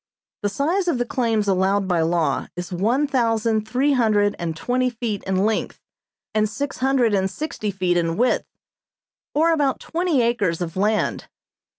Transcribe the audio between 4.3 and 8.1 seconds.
and twenty feet in length, and six hundred and sixty feet